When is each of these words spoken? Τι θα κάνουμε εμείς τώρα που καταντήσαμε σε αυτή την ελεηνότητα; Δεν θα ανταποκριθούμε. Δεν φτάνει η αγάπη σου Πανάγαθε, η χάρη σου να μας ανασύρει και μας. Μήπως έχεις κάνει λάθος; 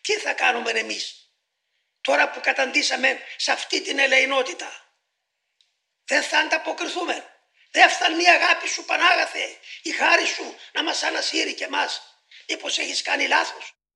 Τι 0.00 0.12
θα 0.18 0.32
κάνουμε 0.32 0.70
εμείς 0.70 1.32
τώρα 2.00 2.30
που 2.30 2.40
καταντήσαμε 2.40 3.20
σε 3.36 3.52
αυτή 3.52 3.80
την 3.80 3.98
ελεηνότητα; 3.98 4.86
Δεν 6.04 6.22
θα 6.22 6.38
ανταποκριθούμε. 6.38 7.26
Δεν 7.70 7.90
φτάνει 7.90 8.22
η 8.22 8.28
αγάπη 8.28 8.68
σου 8.68 8.84
Πανάγαθε, 8.84 9.58
η 9.82 9.90
χάρη 9.90 10.26
σου 10.26 10.56
να 10.72 10.82
μας 10.82 11.02
ανασύρει 11.02 11.54
και 11.54 11.68
μας. 11.68 12.02
Μήπως 12.48 12.78
έχεις 12.78 13.02
κάνει 13.02 13.26
λάθος; 13.26 13.74